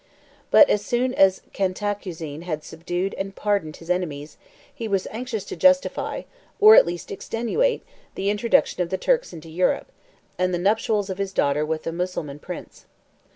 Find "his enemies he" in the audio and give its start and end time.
3.77-4.87